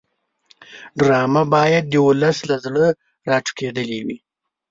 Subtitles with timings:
[0.99, 2.85] ډرامه باید د ولس له زړه
[3.29, 4.17] راټوکېدلې وي